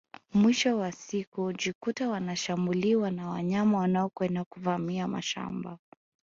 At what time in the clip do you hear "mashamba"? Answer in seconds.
5.07-5.77